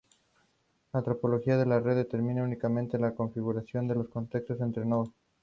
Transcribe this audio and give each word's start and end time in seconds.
La 0.93 1.03
topología 1.03 1.57
de 1.57 1.63
red 1.63 1.85
la 1.85 1.93
determina 1.93 2.41
únicamente 2.41 2.97
la 2.97 3.13
configuración 3.13 3.87
de 3.87 3.93
las 3.93 4.07
conexiones 4.07 4.59
entre 4.59 4.83
nodos. 4.83 5.09